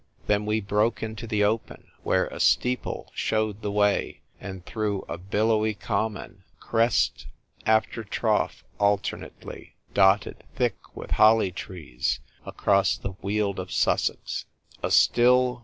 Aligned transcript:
Then 0.25 0.47
we 0.47 0.59
broke 0.61 1.03
into 1.03 1.27
the 1.27 1.43
open, 1.43 1.91
where 2.01 2.25
a 2.29 2.39
steeple 2.39 3.11
showed 3.13 3.61
the 3.61 3.71
way, 3.71 4.21
and 4.39 4.65
through 4.65 5.03
a 5.07 5.15
billowy 5.19 5.75
common, 5.75 6.43
crest 6.59 7.27
52 7.27 7.29
THE 7.29 7.29
TYPE 7.29 7.45
WRITER 7.45 7.61
GIRL. 7.61 7.75
after 7.77 8.03
trough 8.05 8.63
alternately, 8.79 9.75
dotted 9.93 10.43
thick 10.55 10.77
with 10.95 11.11
holly 11.11 11.51
trees, 11.51 12.19
across 12.47 12.97
the 12.97 13.13
Weald 13.21 13.59
of 13.59 13.71
Sussex. 13.71 14.45
A 14.81 14.89
still. 14.89 15.59